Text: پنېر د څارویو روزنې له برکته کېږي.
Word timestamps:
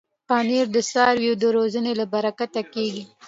پنېر 0.27 0.65
د 0.75 0.77
څارویو 0.91 1.53
روزنې 1.57 1.93
له 1.99 2.05
برکته 2.13 2.61
کېږي. 2.73 3.03